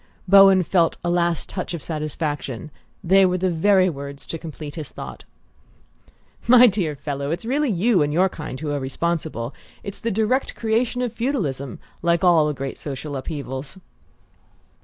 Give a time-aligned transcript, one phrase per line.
[0.27, 2.71] Bowen felt a last touch of satisfaction:
[3.03, 5.25] they were the very words to complete his thought.
[6.47, 9.53] "My dear fellow, it's really you and your kind who are responsible.
[9.83, 13.77] It's the direct creation of feudalism, like all the great social upheavals!"